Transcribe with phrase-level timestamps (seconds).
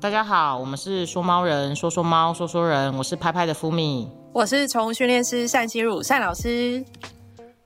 [0.00, 4.08] 大家好，我们是说猫人，说说猫，说说人，我是拍拍的福米。
[4.32, 6.82] 我是宠物训练师单心如单老师。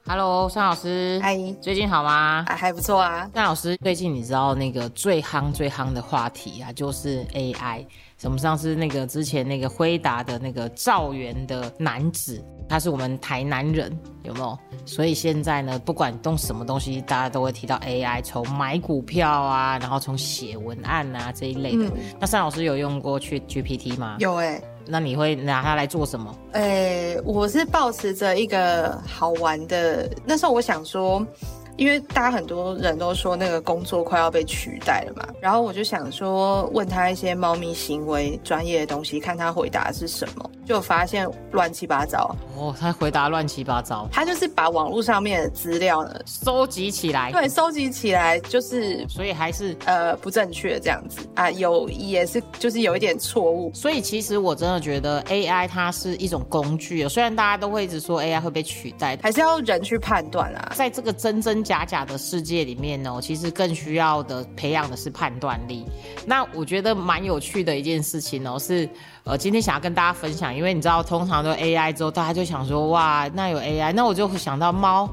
[0.05, 2.45] Hello，单老师，嗨，最近好吗？
[2.49, 3.31] 还还不错啊。
[3.33, 7.87] 单老师，最近你知道那个最夯最夯的话题啊，就是 AI。
[8.25, 14.59] 我们上次那个之前那个辉达的那个赵源的男子，他是我们台南人，有没有？
[14.87, 21.91] 所以现在呢，不管动什么东西，大家都会提到 AI，从买股票啊，然后从写文案啊这一类的。
[22.19, 24.17] 那尚老师有用过去 GPT 吗？
[24.21, 26.35] 有哎、那你会拿它来做什么？
[26.53, 31.25] 欸，我是抱持着一个好玩的，那时候我想说。
[31.77, 42.35] 因为大家很多人都说那个工作快要被取代了嘛，然后我就想说问他一些猫咪行为专业的东西，看他回答是什么，就发现乱七八糟。
[42.57, 53.73] 哦，他回答乱七八糟，他就是把网络上面的资料呢，收集起来，对，收集起来就是所以还是呃不正确这样子啊，有也是就是有一点错误。
[53.75, 60.73] 所以其实我真的觉得 AI 它是一种工具哦，虽然大家都会一直说 AI 会被取代，还是要人去判断啊。
[60.77, 65.85] 在这个真真假假的世界里面呢，其实更需要的培养的是判断力。
[66.25, 68.89] 那我觉得蛮有趣的一件事情哦，是
[69.25, 75.09] 呃今天想要跟大家分享，因为你知道通常都 AI 之后，大家就想说哇，那有 AI，那我就会想到猫，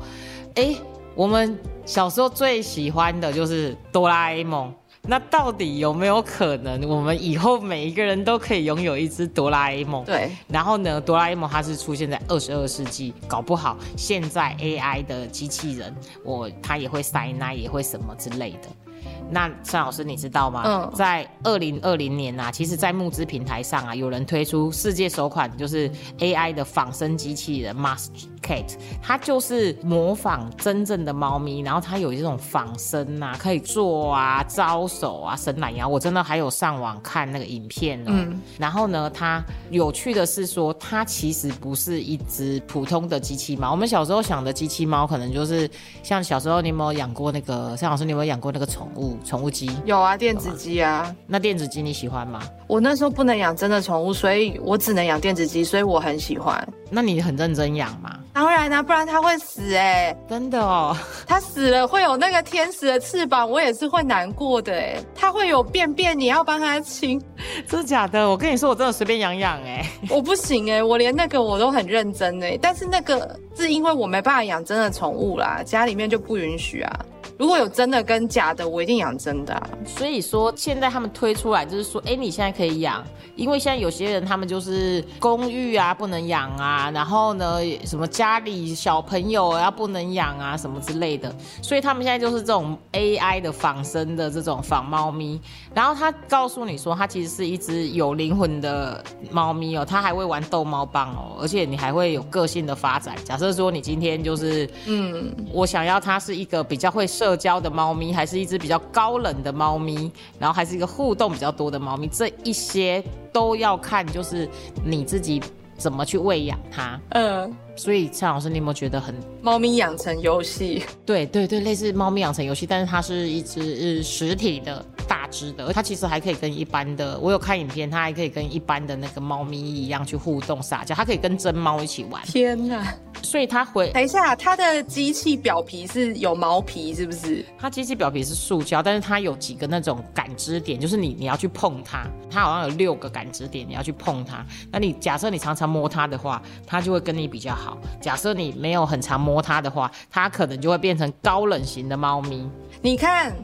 [0.56, 0.76] 哎，
[1.16, 4.74] 我们小时候最喜欢的就是哆啦 A 梦。
[5.04, 10.04] 那到底有没有可能，我们以后每一个人都可以拥有一只哆啦 A 梦？
[10.04, 18.91] 对，然后呢，哆啦 A 梦它是出现在二十二世纪，搞不好现在 AI 的机器人，我它也会塞奶，也会什么之类的。
[19.30, 20.64] 那陈老师你知道吗？
[20.66, 28.10] 嗯在二零二零年啊，其实，在募资平台上啊，有人推出世界首款就是 AI 的仿生机器人 Mask
[28.42, 35.88] Cat，它就是模仿真正的猫咪，然后它有这种仿生啊，可以做啊、招手啊、伸懒腰。
[35.88, 38.06] 我真的还有上网看那个影片哦。
[38.08, 43.72] 嗯然后呢，它有趣的是说，它其实不是一只普通的机器猫。
[43.72, 45.70] 我们小时候想的机器猫，可能就是
[46.04, 47.76] 像小时候你有没有养过那个？
[47.78, 49.70] 像老师，你有没有养过那个宠物宠物鸡？
[49.86, 51.16] 有啊，电子鸡啊。
[51.28, 52.42] 那电子鸡你喜欢吗？
[52.68, 56.68] 我那时候不能养真的宠物，所以我只能养电子鸡，所以我很喜欢。
[56.92, 58.18] 那你很认真养吗？
[58.34, 60.96] 当然啦、不然它会死哎、真的哦，
[61.28, 67.22] 它死了会有那个天使的翅膀，我也是会难过的哎、它会有便便，你要帮它清，
[67.68, 68.30] 真的假的？
[68.30, 69.86] 我跟你说，我真的随便养养哎。
[70.10, 77.06] 我不行哎、我连那个我都很认真哎、但是那个是因为我没办法养真的宠物啦，家里面就不允许啊。
[77.42, 79.70] 如果有真的跟假的，我一定养真的、啊。
[79.84, 83.04] 所以说，现在他们推出来就是说，哎，你现在可以养，
[83.36, 95.42] 因为现在有些人他们就是公寓啊不能养啊，然后呢什么家里小朋友啊不能养啊什么之类的，所以他们现在就是这种 AI 的仿生的这种仿猫咪，
[95.74, 103.16] 然后他告诉你说，它其实是一只有灵魂的猫咪哦，它还会玩逗猫棒哦，而且你还会有个性的发展。
[103.26, 114.48] 假设说你今天就是嗯，我想要它是一个比较会社交的猫咪，还是一只比较高冷的猫咪，然后还是一个互动比较多的猫咪，这一些都要看就是
[114.84, 115.42] 你自己
[115.78, 117.00] 怎么去喂养它。
[117.10, 132.94] 嗯，所以蔡老师，你有没有觉得很猫咪养成游戏，对对对，类似猫咪养成游戏，但是它是一只呃实体的大只的，它其实还可以跟一般的，我有看影片，它还可以跟一般的那个猫咪一样去互动撒娇，它可以跟真猫一起玩，天哪！
[133.24, 137.46] 所以它回等一下，它的机器表皮是有毛皮，是不是？
[137.58, 144.46] 它机器表皮是塑胶，但是它有几个那种感知点，就是你你要去碰它，它好像有六个感知点，你要去碰它。
[144.72, 152.50] 那你假设你常常摸它的话，它就会跟你比较好；假设你没有很常摸它的话，它可能就会变成高冷型的猫咪。
[152.82, 153.36] 你看，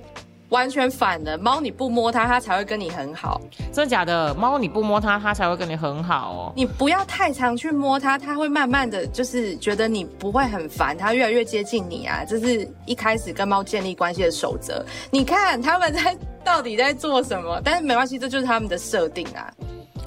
[0.49, 1.37] 完全反的。
[1.37, 3.41] 猫你不摸它，它才会跟你很好。
[3.71, 4.33] 真的假的？
[4.35, 6.53] 猫你不摸它，它才会跟你很好哦。
[6.55, 12.23] 你不要太常去摸它，它会慢慢的就是觉得你不会很烦，它越来越接近你啊。
[12.27, 14.85] 这是一开始跟猫建立关系的守则。
[15.11, 17.61] 你看他们在到底在做什么？
[17.63, 19.51] 但是没关系，这就是他们的设定啊，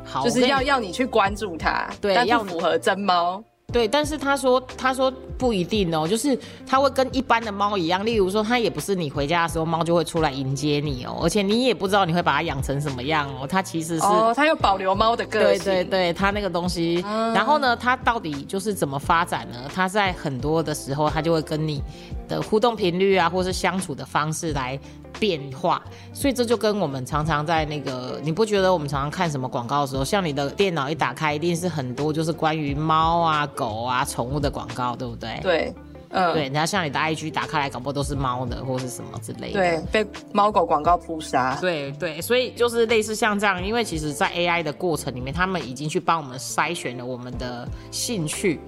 [0.04, 3.42] 好，就是要要你去关注它，但对要不符合真猫。
[3.72, 14.04] 对，但是他说他说不一定哦，就是它会跟一般的猫一样，例如说它也不是你回家的时候猫就会出来迎接你哦，而且你也不知道你会把它养成什么样哦，它其实是。
[14.04, 15.64] 哦，它有保留猫的个对性。
[15.64, 19.58] 对对，它那个东西，嗯然后呢，它到底就是怎么发展呢？
[19.74, 21.82] 它在很多的时候，它就会跟你
[22.28, 24.78] 的互动频率啊，或是相处的方式来
[25.18, 35.40] 变化，所以这就跟我们常常在那个，你不觉得我们常常看什么广告的时候，像你的电脑一打开，一定是很多就是关于猫啊、狗啊、宠物的广告，对不对？
[35.42, 35.74] 对，
[36.10, 39.60] 嗯，对，然后像你的 IG 打开来，搞不好都是猫的或是什么之类的。
[39.60, 41.56] 对，被猫狗广告扑杀。
[41.60, 48.60] 对对，所以就是类似像这样，因为其实，在 AI 的过程里面，他们已经去帮我们筛选了我们的兴趣，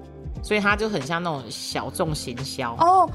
[0.43, 2.75] 所以它就很像那种小众行销。
[2.79, 3.11] 哦，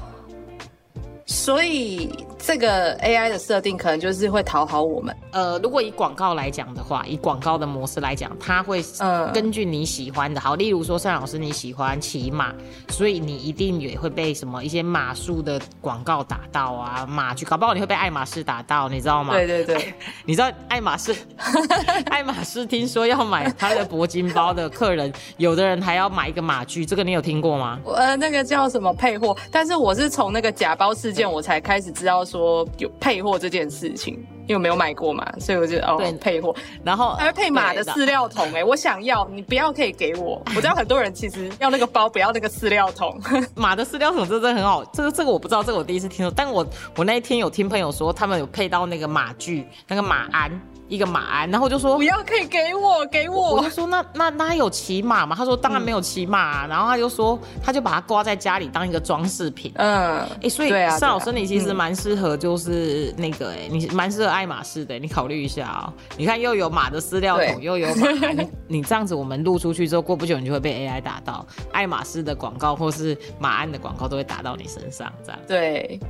[1.24, 5.14] 所以这个 AI 的设定可能就是会讨好我们。
[5.32, 12.52] 呃，如果以广告来讲的话，以广告的模式来讲，它会呃根据你喜欢的，好，例如说单老师你喜欢骑马，
[12.88, 19.34] 所以你一定也会被什么一些马术的广告打到啊，马具，搞不好你会被爱马仕打到，你知道吗？
[19.34, 19.94] 对对对，
[20.24, 21.14] 你知道爱马仕，
[22.10, 27.78] 爱马仕听说要买他的铂金包的客人，有的人还要买一个马具，这个你有听过吗？
[27.86, 29.36] 呃，那个叫什么配货？
[29.50, 36.54] 但是我是从那个假包事件我才开始知道说有配货这件事情，因为我没有买过嘛，所以我就哦对配货，
[36.84, 40.42] 然后还会配马的饲料桶哎、我想要，你不要可以给我。
[40.54, 43.18] 我知道很多人其实要那个包，不要那个饲料桶。
[43.56, 46.30] 马的饲料桶这真的很好，这个这个我不知道，这个我第一次听说。
[46.36, 46.66] 但我
[46.96, 50.50] 我那一天有听朋友说，他们有配到那个马具，那个马鞍，
[50.88, 52.08] 一个马鞍，然后我就说不。
[52.08, 53.68] 要可以给我，给我我就。
[53.68, 55.36] 说那那那他有骑马吗？
[55.36, 59.70] 他说当然没有骑马、啊，然后他就说他就把它挂在家里当一个装饰品。
[59.76, 65.92] 嗯，哎、所以邵老师你其实蛮适合，就是那个哎、你蛮适合爱马仕的、你考虑一下啊。
[66.16, 68.48] 你看又有马的饲料桶，又有马鞍，你
[68.78, 75.38] 你这样子我们录出去之后，过不久你就会被 AI 打到，爱马仕的广告或是马鞍的广告都会打到你身上，这样。
[75.46, 76.00] 对，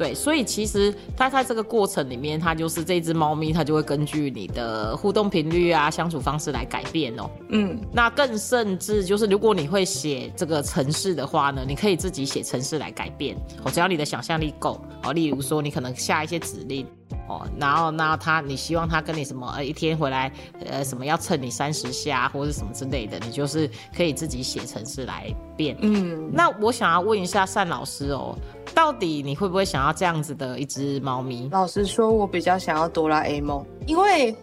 [0.00, 7.30] 对，所以其实它在这个过程里面，它就是这只猫咪，它就会根据你的互动频率啊、相处方式来改变哦。
[7.50, 15.12] 嗯，那更甚至就是，如果你会写这个程式的话呢，你可以自己写程式来改变哦，只要你的想象力够哦。
[15.12, 16.86] 例如说，你可能下一些指令
[17.30, 20.30] 哦，然后那他你希望他跟你什么呃一天回来
[20.66, 25.76] 呃什么要蹭你三十下或者什么之类的，你就是可以自己写程式来变。
[25.80, 28.36] 嗯，那我想要问一下单老师哦，
[28.74, 31.48] 到底你会不会想要这样子的一只猫咪？
[31.52, 34.34] 老实说，我比较想要哆啦 A 梦，因为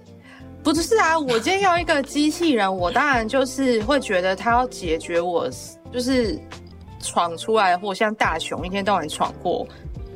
[0.64, 5.50] 不是啊， 我今天要一个机器人，我当然就是会觉得它要解决我
[5.92, 6.40] 就是
[7.02, 9.68] 闯出来的祸，像大雄一天到晚闯祸，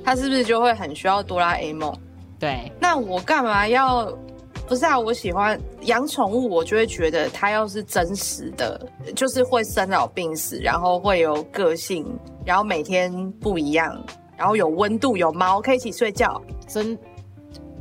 [0.03, 1.93] 它是不是就会很需要哆啦 A 梦？
[2.41, 4.11] 对，那我干嘛要？
[4.67, 12.05] 不是啊，我喜欢养宠物，我就会觉得它要是真实的，就是会生老病死，然后会有个性，
[12.45, 14.01] 然后每天不一样，
[14.37, 16.41] 然后有温度，有猫可以一起睡觉。
[16.67, 16.97] 真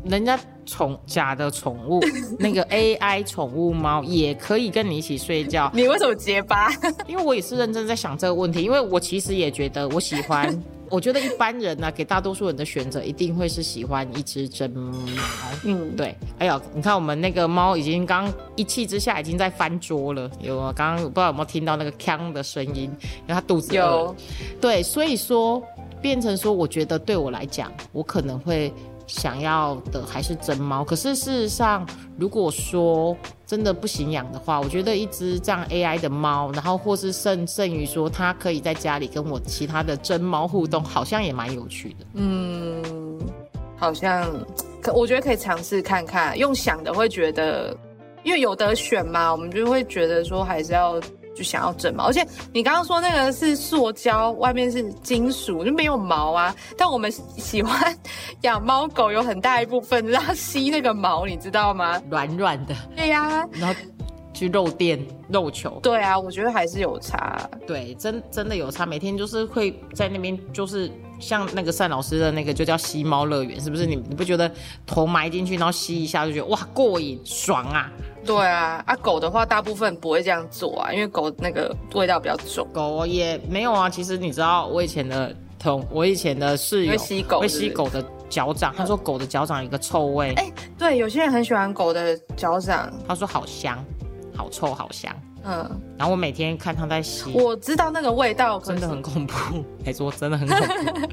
[0.05, 0.37] 人家
[0.67, 2.01] 宠假的宠物，
[2.41, 6.71] 那个 AI 宠物猫也可以跟你一起睡觉，你为什么结巴？
[7.07, 10.61] 因为我也是认真在想这个问题，因为我其实也觉得我喜欢。
[10.91, 14.93] 我觉得一般人呢、给大多数人的选择一定会是喜欢一只真猫。
[15.65, 20.73] 嗯，对，哎呦，你看我们那个猫已经刚一气之下已经在翻桌了，有吗？
[20.75, 23.81] 刚刚不知道有没有听到那个锵的声音，因为它肚子饿。
[23.81, 24.17] 有，
[24.61, 25.63] 对，所以说
[26.03, 28.73] 变成说，我觉得对我来讲，我可能会
[29.11, 30.85] 想要的还是真猫。
[30.85, 31.87] 可是事实上，
[32.17, 42.07] 如果说真的不行养的话，我觉得一只这样 AI 的猫，然后或是甚甚于说它可以在家里跟我其他的真猫互动，好像也蛮有趣的。
[42.15, 42.83] 嗯，
[43.77, 44.25] 好像
[44.81, 47.77] 可我觉得可以尝试看看，用想的会觉得，
[48.23, 51.01] 因为有得选嘛，我们就会觉得说还是要
[51.41, 52.23] 就想要整毛，而且
[52.53, 56.55] 你刚刚说那个是塑胶，外面是金属，就没有毛啊。
[56.77, 57.97] 但我们喜欢
[58.43, 61.99] 养猫狗，有很大一部分是它吸那个毛，你知道吗？
[62.11, 63.75] 软软的，对呀、然后
[64.33, 67.49] 去肉店肉球，对啊，我觉得还是有差。
[67.67, 68.87] 对，真真的有差。
[68.87, 73.85] 每天就是会在那边，就是像那个单老师的那个就叫吸猫乐园，是不是？
[73.87, 74.51] 你你不觉得
[74.87, 77.91] 头埋进去，然后吸一下就觉得哇过瘾爽啊？
[78.25, 82.67] 对啊，啊狗的话，大部分不会这样做啊，因为狗那个味道比较重。
[82.73, 83.89] 狗也没有啊。
[83.89, 93.83] 其实你知道，我以前的同我以前的室友会吸狗会吸狗的脚掌，他说狗的脚掌有一个臭味，哎、对，有些人很喜欢狗的脚掌，他说好香，
[94.41, 95.15] 好臭，好香。
[95.45, 95.69] 嗯，
[95.99, 99.35] 然后我每天看他在吸，我知道那个味道，真的很恐怖。
[99.85, 101.09] 还说真的很恐怖。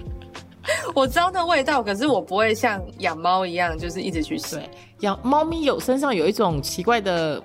[0.96, 4.56] 我知道那个味道，可是我不会像养猫一样，就是一直去吸。
[4.56, 4.70] 对，
[5.02, 7.42] 养猫咪有身上有一种奇怪的，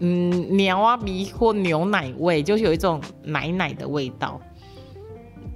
[0.00, 4.40] 嗯，鸟啊咪或牛奶味，就是有一种奶奶的味道。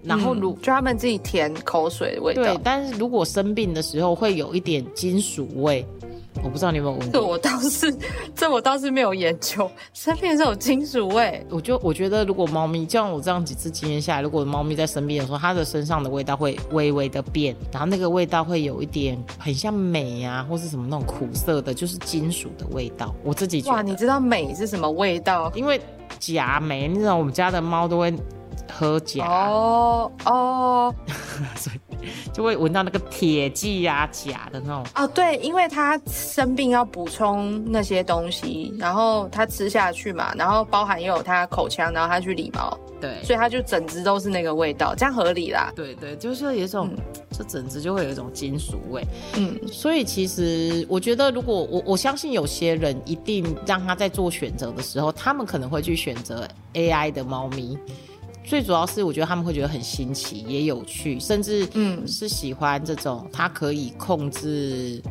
[0.02, 5.84] 然后如、嗯就他们自己舔口水的味道对，，但是如果生病的时候会有一点金属味，
[6.42, 7.12] 我不知道你有没有闻过。
[7.12, 7.96] 这我倒是，
[8.34, 9.70] 这我倒是没有研究。
[9.92, 23.14] 生病是有金属味，我就我觉得，如果猫咪像我这样几次经验下来，如果猫咪在生病的时候，它的身上的味道会微微的变，然后那个味道会有一点很像镁啊，或是什么那种苦涩的，就是金属的味道。
[23.22, 23.82] 我自己觉哇！
[23.82, 25.50] 你知道镁是什么味道？
[25.54, 25.80] 因为
[26.18, 28.14] 假镁，你知道我们家的猫都会
[28.72, 30.94] 喝钾，哦哦
[31.56, 31.87] 所以
[32.32, 34.84] 就会闻到那个铁剂啊、钾的那种。
[34.94, 45.72] 哦，对，因为他生病要补充那些东西，然后他吃下去嘛，然后包含也有他口腔，然后他去理毛，对，所以他就整只都是那个味道，这样合理啦。
[45.74, 46.90] 对对，就是有一种，
[47.30, 49.04] 这整只就会有一种金属味。
[49.36, 57.76] 嗯，所以其实我觉得，如果我我相信有些人一定让他在做选择的时候，他们可能会去选择 AI 的猫咪。
[58.48, 65.02] 最主要是我觉得他们会觉得很新奇，也有趣，甚至嗯是喜欢这种它可以控制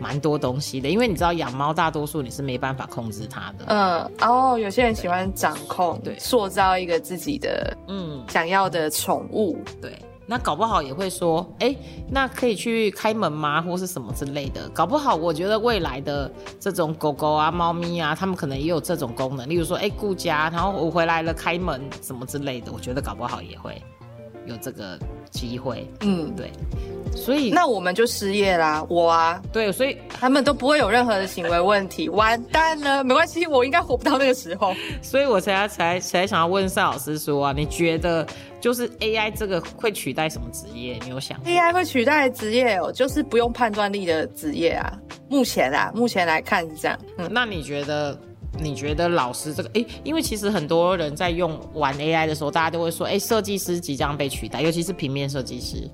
[0.00, 0.88] 蛮多东西的。
[0.88, 3.66] 因为你知道养猫大多数你是没办法控制它的。
[3.66, 9.58] 嗯，哦，有些人喜欢掌控，对塑造一个自己的嗯，想要的宠物。
[9.82, 9.92] 对。
[10.30, 11.74] 那搞不好也会说，哎，
[12.06, 14.68] 那可以去开门吗，或是什么之类的。
[14.74, 16.30] 搞不好，我觉得未来的
[16.60, 19.48] 这种狗狗啊、猫咪啊，它们可能也有这种功能。
[19.48, 22.70] 例如说，哎，顾家，然后我回来了，开门什么之类的。
[22.72, 23.80] 我觉得搞不好也会
[24.46, 24.98] 有这个
[25.30, 25.90] 机会。
[26.00, 26.52] 嗯，对，
[27.16, 34.74] 所以那我们就失业啦，我啊，对，所以他们都不会有任何的行为问题，完蛋了，没关系，我应该活不到那个时候。
[35.00, 38.26] 所以我才才才想要问邵老师说啊，你觉得
[38.60, 40.98] 就是 AI 这个会取代什么职业？
[41.04, 44.98] 你有想？AI 会取代职业哦，就是不用判断力的职业啊。
[45.28, 46.98] 目前啊，目前来看是这样。
[47.18, 48.18] 嗯，那你觉得？
[48.60, 55.88] 你觉得老师这个诶，因为其实很多人在用玩 AI 的时候，大家都会说，诶，设计师即将被取代，尤其是平面设计师。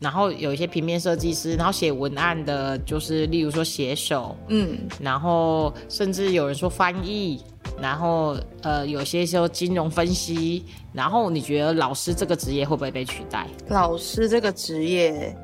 [0.00, 7.40] 然后有一些平面设计师，然后写文案的，就是例如说写手，嗯，然后甚至有人说翻译，
[7.80, 10.64] 然后呃，有些时候金融分析。
[10.92, 13.46] 然后你觉得老师这个职业会不会被取代？
[13.68, 15.34] 老师这个职业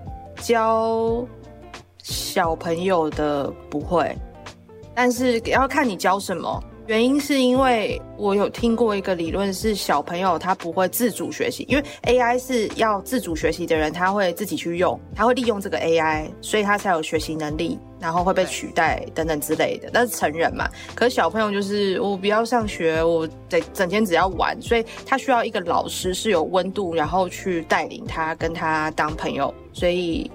[0.42, 1.26] 教
[2.02, 4.14] 小朋友的不会，
[4.94, 6.62] 但是要看你教什么。
[6.88, 19.90] 原因是因为我有听过一个理论，是小朋友他不会自主学习，因为 AI 是要自主学习的人，他会自己去用，他会利用这个 AI，所以他才有学习能力，然后会被取代等等之类的。
[19.92, 29.52] 那是成人嘛，可是小朋友就是我不要上学，我得整天只要玩，所以他需要一个老师是有温度，然后去带领他，跟他当朋友。
[29.74, 30.30] 所以，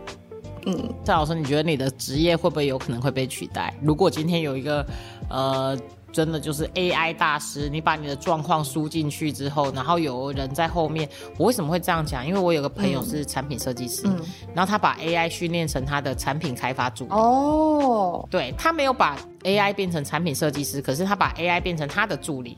[0.67, 3.74] 嗯，赵老师，你觉得你的职业会不会有可能会被取代？
[3.81, 4.86] 如果今天有一个
[5.29, 5.75] 呃，
[6.13, 12.25] 真的就是 AI 大师，你把你的状况输进去之后，然后有人在后面，我为什么会这样讲？
[12.25, 14.22] 因为我有个朋友是产品设计师，嗯
[14.53, 17.12] 然后他把 AI 训练成他的产品开发助理。
[17.12, 22.58] 哦，对他没有把 AI 变成产品设计师，可是他把 AI 变成他的助理，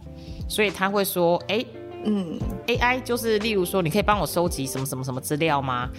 [0.50, 1.66] 所以他会说：“哎
[2.04, 5.90] 嗯，，AI 就是例如说，你可以帮我收集什么什么什么资料吗？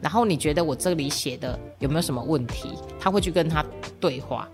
[0.00, 2.68] 然后你觉得我这里写的有没有什么问题？
[3.00, 3.64] 他会去跟他
[3.98, 4.48] 对话。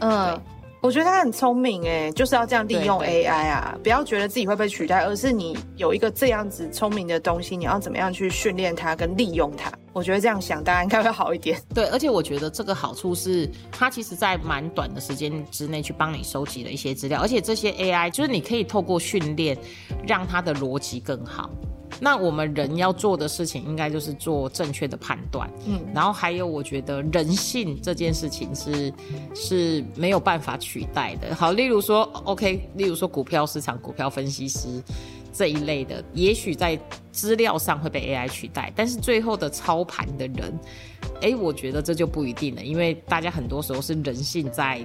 [0.00, 0.40] 嗯，
[0.86, 9.68] 我觉得他很聪明哎，就是要这样利用 AI 啊，不要觉得自己会被取代，而是你有一个这样子聪明的东西，你要怎么样去训练它跟利用它？
[9.96, 11.58] 我觉得这样想，大家应该会好一点。
[11.74, 19.56] 对，而且我觉得这个好处是，它其实在蛮短的时间之内去帮你收集了一些资料，而且这些 AI 就是你可以透过训练
[20.06, 21.48] 让它的逻辑更好。
[21.98, 25.50] 那我们人要做的事情，应该就是做正确的判断。
[25.64, 28.92] 嗯，然后还有，我觉得人性这件事情是
[29.34, 31.34] 是没有办法取代的。
[31.34, 34.82] 好，例如说，OK，例如说股票市场、股票分析师
[35.36, 36.78] 这一类的，也许在
[37.12, 40.58] 资料上会被 AI 取代，但是最后的操盘的人，
[41.20, 44.82] 哎，我觉得这就不一定了，因为大家很多时候是人性在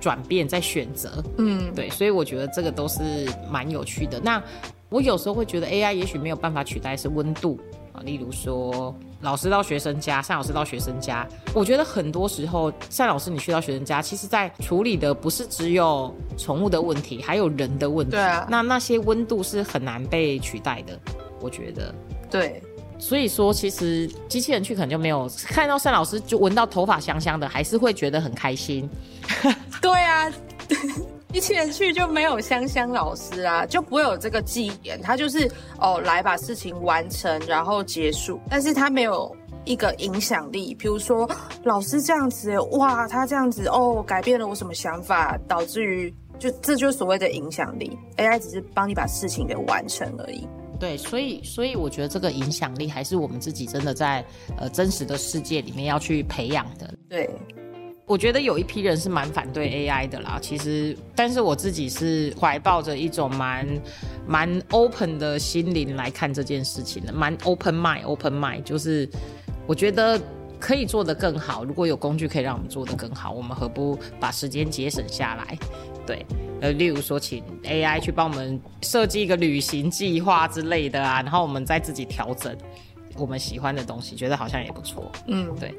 [0.00, 1.22] 转变，在选择。
[1.36, 3.02] 嗯，对，所以我觉得这个都是
[3.50, 4.18] 蛮有趣的。
[4.18, 4.42] 那
[4.88, 7.60] 我有时候会觉得 AI 也许没有办法取代是温度
[7.92, 18.12] 啊，例如说老师到学生家，单老师到学生家，我觉得很多时候单老师你去到学生家，其实在处理的不是只有宠物的问题，还有人的问题。
[18.12, 20.96] 对啊那那些温度是很难被取代的，
[21.40, 21.92] 我觉得。
[22.30, 22.62] 对，
[22.98, 28.88] 所以说，其实机器人去可能就没有看到单老师就闻到头发香香的，还是会觉得很开心。
[29.80, 30.30] 对啊。
[31.34, 35.02] 一起人去就没有香香老师啊，就不会有这个记忆点。
[35.02, 35.50] 他就是
[35.80, 40.72] 哦，来把事情完成，然后结束，但是他没有一个影响力。
[40.76, 41.28] 比如说
[41.64, 47.98] 老师这样子，哇，他这样子哦，改变了我什么想法，导致于就这就是所谓的影响力。
[48.16, 50.46] AI 只是帮你把事情给完成而已。
[50.78, 54.24] 对，所以所以我觉得这个影响力还是我们自己真的在
[54.56, 56.94] 呃真实的世界里面要去培养的。
[57.08, 57.28] 对，
[58.06, 63.66] 我觉得有一批人是蛮反对 AI 的啦，其实，但是我自己是怀抱着一种蛮
[64.26, 69.08] 蛮 open 的心灵来看这件事情的，蛮 open mind，open mind，就是
[69.66, 70.20] 我觉得
[70.60, 71.64] 可以做得更好。
[71.64, 75.58] 如果有工具可以让我们做得更好，我们何不把时间节省下来？
[76.06, 76.26] 对，
[76.60, 82.54] 呃，例如说请 AI 去帮我们设计一个旅行计划之类的啊，然后我们再自己调整
[83.16, 85.10] 我们喜欢的东西，觉得好像也不错。
[85.26, 85.74] 嗯，对。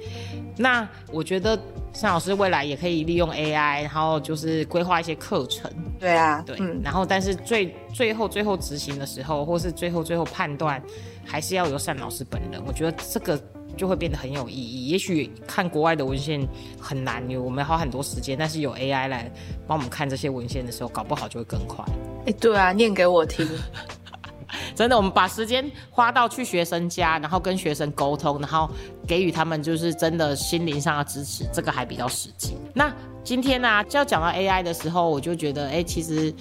[0.57, 1.59] 那我觉得
[1.93, 5.69] 尚老师未来也可以利用 AI，然后就是规划一些课程。
[5.99, 10.81] 对啊，对，嗯，然后但是最最后最后执行的时候，或是最后最后判断，
[11.25, 12.61] 还是要由单老师本人。
[12.65, 13.41] 我觉得这个
[13.75, 14.87] 就会变得很有意义。
[14.87, 16.47] 也许看国外的文献
[16.79, 19.29] 很难，因为我们花很多时间，但是有 AI 来
[19.67, 21.83] 帮我们看这些文献的时候，搞不好就会更快。
[22.27, 23.47] 哎，对啊，念给我听。
[24.75, 28.69] 真的，我们把时间花到去学生家，然后跟学生沟通，然后
[29.07, 32.57] 给予他们就是真的心灵上的支持，这个还比较实际。
[32.73, 32.93] 那
[33.23, 36.33] 今天呢、就要讲到 AI 的时候，我就觉得，哎、其实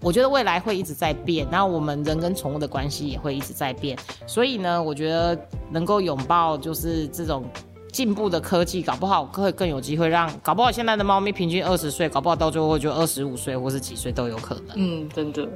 [0.00, 5.38] 我觉得未来会一直在变，然后我们人跟宠物的关系也会一直在变，所以呢，我觉得
[5.70, 7.44] 能够拥抱就是这种。
[7.92, 14.76] 进步的科技，搞不好会更有机会让，搞不好现在的猫咪平均二十岁，搞不好到最后就二十五岁或是几岁都有可能。
[14.76, 15.48] 嗯，真的。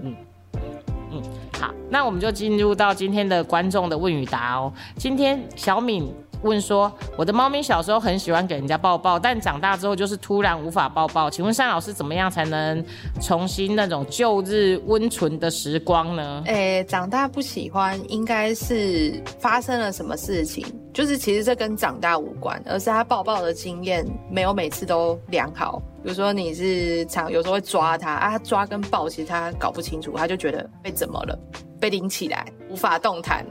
[1.91, 4.73] 那我们就进入到今天的观众的问与答哦。
[4.97, 6.13] 今天小敏
[6.45, 11.29] 问说，我的猫咪小时候很喜欢给人家抱抱，但长大之后就是突然无法抱抱。
[11.29, 12.85] 请问单老师怎么样才能
[13.21, 16.43] 重新那种旧日温存的时光呢？
[16.47, 20.65] 诶，长大不喜欢，应该是发生了什么事情？
[20.93, 25.83] 就是其实这跟长大无关，而是他抱抱的经验没有每次都良好。
[26.03, 31.39] 比如说你是常有时候会抓他啊，他抓跟抱其实他搞不清楚，他就觉得被怎么了，
[31.81, 33.45] 被拎起来无法动弹。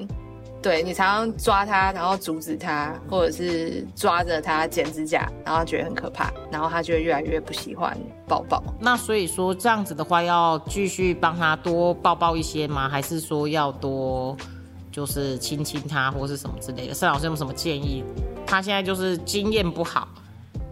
[0.63, 7.95] 对你常常抓他，然后阻止他，或者是抓着他剪指甲，然后觉得很可怕，然后他就会越来越不喜欢
[8.29, 8.63] 抱抱。
[8.79, 12.87] 那所以说这样子的话，要继续帮他多抱抱一些吗？
[12.87, 14.37] 还是说要多
[14.89, 16.93] 就是亲亲他，或是什么之类的？
[16.93, 18.01] 盛老师有没有什么建议？
[18.47, 20.07] 他现在就是经验不好，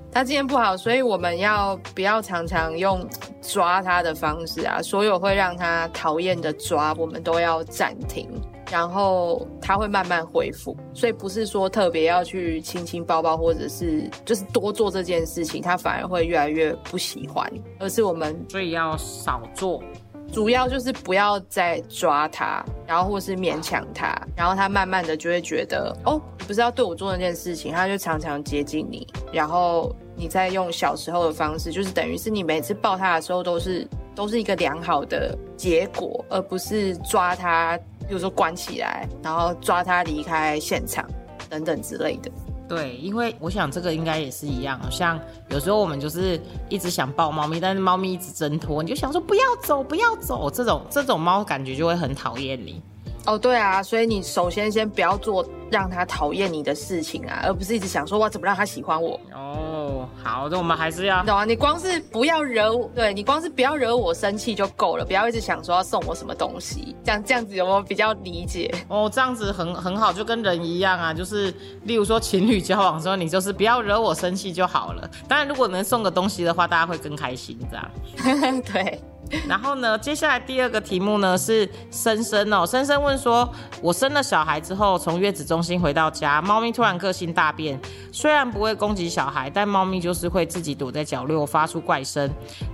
[0.09, 3.05] 他经验不好，所以我们要不要常常用
[3.41, 4.81] 抓他的方式啊？
[4.81, 8.29] 所有会让他讨厌的抓，我们都要暂停，
[8.71, 10.75] 然后他会慢慢恢复。
[10.93, 19.83] 所以不是说特别要去亲亲抱抱，或者是就是多做这件事情，他反而会越来越不喜欢，而是我们所以要少做。
[20.31, 37.77] 主要就是不要再抓他，然后或是勉强他，然后他慢慢的就会觉得，哦，你不是要对我做那件事情，他就常常接近你，然后你再用小时候的方式，就是等于是你每次抱他的时候都是都是一个良好的结果，而不是抓他，
[38.11, 41.09] 比如说关起来，然后抓他离开现场
[41.49, 42.29] 等等之类的。
[42.67, 52.81] 对，因为我想这个应该也是一样，像有时候我们就是一直想抱猫咪，但是猫咪一直挣脱，你就想说不要走，不要走，这种这种猫感觉就会很讨厌你。
[53.25, 59.19] 哦，对啊，所以你首先先不要做让他讨厌你的事情啊，而不是一直想说哇怎么让他喜欢我。
[59.33, 61.45] 哦，好，那我们还是要你懂啊？
[61.45, 68.73] 你光是不要惹我，对你光是不要惹我生气就够了，不要一直想说要送我什么东西，这样这样子有没有比较理解？
[68.87, 71.53] 哦，这样子很很好，就跟人一样啊，就是
[71.83, 75.09] 例如说情侣交往的时候，你就是不要惹我生气就好了。
[75.27, 78.61] 当然，如果能送个东西的话，大家会更开心这样。
[78.73, 78.99] 对，
[79.47, 83.49] 然后呢，接下来第二个题目呢是深深哦，深深问说，
[83.81, 87.79] 我生了小孩之后，从月子中心回到家，猫咪突然个性大变，
[88.11, 92.29] 虽然不会攻击小孩，但猫咪就是会自己躲在角落发出怪声，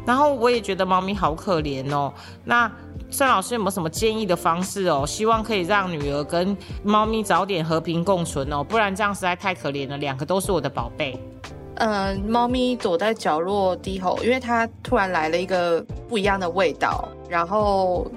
[0.06, 2.14] 然后我也觉得猫咪好可怜哦。
[2.44, 2.72] 那
[3.10, 5.06] 盛老师有没有什么建议的方式哦？
[5.08, 11.20] 希望可以让女儿跟猫咪早点和平共存哦，不然这样实在太可怜了，两个都是我的宝贝。
[11.76, 18.10] 嗯，猫咪躲在角落低吼，因为它突然来了一个不一样的味道，然后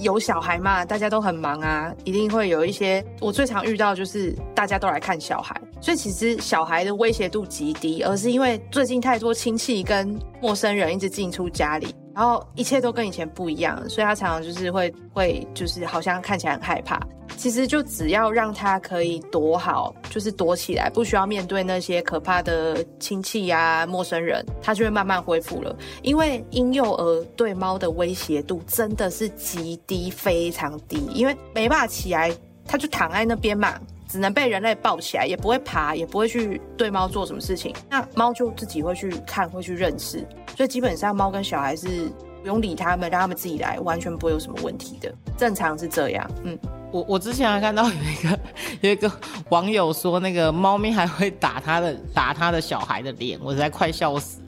[0.00, 3.04] 有小孩嘛，大家都很忙啊，一定会有一些。
[3.20, 17.00] 我最常遇到就是大家都来看小孩，所以其实小孩的威胁度极低，而是因为最近太多亲戚跟陌生人一直进出家里，然后一切都跟以前不一样，所以他常常就是会会就是好像看起来很害怕。
[17.36, 25.76] 其实就只要让他可以躲好，就是躲起来，不需要面对那些可怕的亲戚呀、陌生人，他就会慢慢恢复了。
[26.02, 32.34] 因为婴幼儿对猫的威胁度真的是极低，非常低，因为没办法起来，
[32.66, 33.78] 他就躺在那边嘛。
[34.08, 37.74] 只能被人类抱起来，也不会爬，也不会去对猫做什么事情。
[37.90, 45.14] 那猫就自己会去看，会去认识，所以基本上猫跟小孩是不用理他们，让他们自己来，完全不会有什么问题的。
[45.36, 46.58] 正常是这样，嗯。
[46.90, 48.38] 我我之前还看到有一个
[48.80, 49.12] 有一个
[49.50, 54.40] 网友说，那个猫咪还会打他的打他的小孩的脸，我实在快笑死。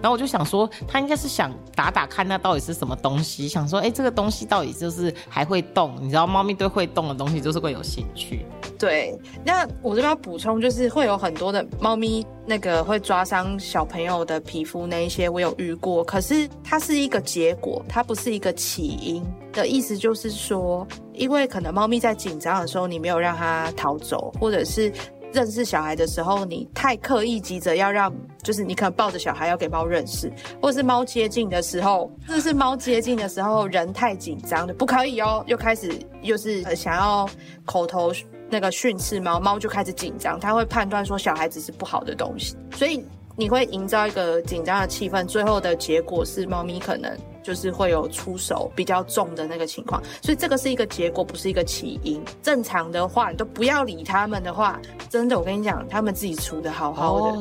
[0.00, 5.96] 然后我就想说，他应该是想打打看那到底是什么东西，想说，哎，这个东西到底就是还会动？
[6.00, 8.44] 你知道，猫咪对会动的东西就是会有兴趣。
[8.78, 16.02] 对，那我这边要补充，就是会有很多的猫咪那个会抓伤小朋友的皮肤那一些，我有遇过。
[16.04, 24.90] 可是它是一个结果，它不是一个起因的意思，就是说，因为可能猫咪在紧张的时候，你没有让它逃走，或者是。
[25.32, 28.12] 认识小孩的时候，你太刻意急着要让，
[28.42, 37.28] 就是你可能抱着小孩要给猫认识，或者是猫接近的时候，或者是猫接近的时候人太紧张的不可以哦，又开始又是想要
[37.64, 38.12] 口头
[38.48, 43.04] 那个训斥猫，猫就开始紧张，它会判断说小孩子是不好的东西，所以
[43.40, 47.16] 你会营造一个紧张的气氛，最后的结果是猫咪可能。
[47.42, 52.22] 就是会有出手比较重的那个情况，所以这个是一个结果，不是一个起因。
[52.42, 57.38] 正常的话，你都不要理他们的话，真的，我跟你讲，他们自己处的好好的，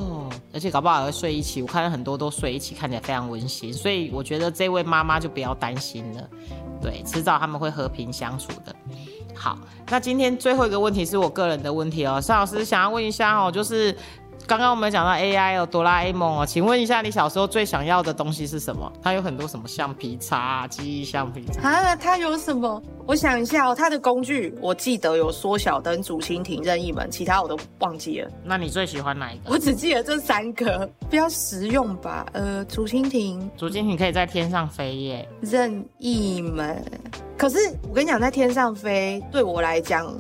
[0.54, 1.62] 而且搞不好还会睡一起。
[1.62, 3.74] 我看到很多都睡一起，看起来非常温馨。
[3.74, 6.30] 所以我觉得这位妈妈就不要担心了，
[6.82, 8.74] 对，迟早他们会和平相处的。
[9.36, 9.60] 好，
[9.90, 13.94] 那今天最后一个问题是我个人的问题哦，邵老师想要问一下哦，就是。
[14.50, 18.92] 刚刚我们讲到 AI 哦，哆啦 A 梦哦，请问一下，你小时候最想要的东西是什么？
[19.00, 21.96] 它有很多什么橡皮擦、记忆橡皮擦啊？
[21.96, 22.82] 它有什么？
[23.06, 28.32] 我想一下哦，它的工具我记得有缩小灯、竹蜻蜓、任意门，其他我都忘记了。
[28.44, 29.52] 那你最喜欢哪一个？
[29.52, 32.26] 我只记得这三个，比较实用吧。
[32.34, 35.30] 呃，竹蜻蜓，竹蜻蜓可以在天上飞耶。
[35.42, 36.84] 任意门，
[37.38, 40.12] 可是我跟你讲，在天上飞对我来讲。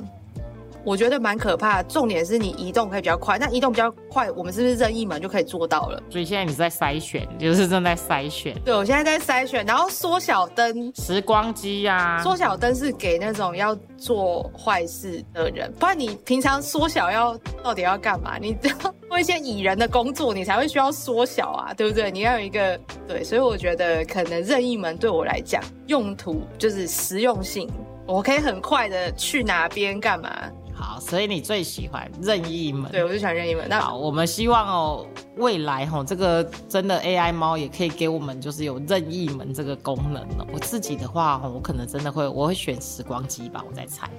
[0.90, 3.38] 我觉得蛮可怕，重点是你移动可以比较快。
[3.38, 6.02] 那移动比较快，我们是不是任意门就可以做到了？
[6.10, 8.60] 所以现在你在筛选，就是正在筛选。
[8.66, 12.20] 对，我现在在筛选，然后缩小灯、时光机呀。
[12.24, 18.40] 缩小灯是给那种要做坏事的人，不然你平常缩小要到底要干嘛？
[18.40, 22.10] 你要做一些蚁人的工作，你才会需要缩小啊，对不对？
[22.10, 22.76] 你要有一个
[23.08, 27.70] 对，所以我觉得可能任意门对我来讲，用途就是实用性，
[28.08, 30.50] 我可以很快的去哪边干嘛。
[30.80, 32.90] 好，所以你最喜欢任意门？
[32.90, 33.68] 对，我就喜欢任意门。
[33.68, 40.48] 那好，我们希望哦，未来哦，这个真的 AI 猫也可以给我们，就是有任意门这个功能哦。
[40.54, 44.10] 我自己的话哦，我可能真的会，我会选时光机吧，我在猜，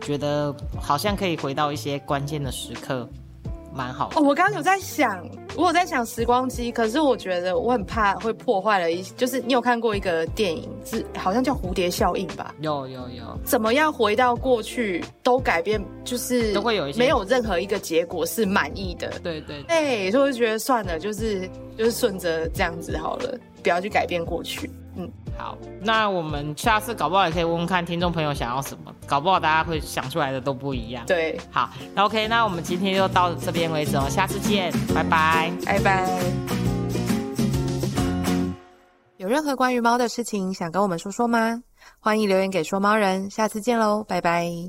[0.00, 3.08] 觉得好像可以回到一些关键的时刻。
[3.72, 5.24] 蛮好哦，我刚刚有在想，
[5.56, 12.54] 我有在想时光机，可是我觉得我很怕会破坏了一，就是你有看过一个电影，是好像叫蝴蝶效应吧？
[12.60, 19.08] 有有有，怎么样回到过去都改变，就是都会有一些，没有任何一个结果是满意的。
[19.22, 24.70] 对对，对，所以我就觉得算了，就是就是顺着这样子好了，不要去改变过去。
[24.96, 25.10] 嗯。
[25.40, 31.02] 好，那我们下次搞不好也可以问问看听众朋友想要什么，搞不好大家会想出来的都不一样。
[31.06, 36.06] 对，好，那 OK，那我们今天就到这边为止哦，下次见，拜拜，拜拜。
[39.16, 41.62] 有任何关于猫的事情想跟我们说说吗？
[42.00, 44.68] 欢迎留言给说猫人，下次见喽，拜拜。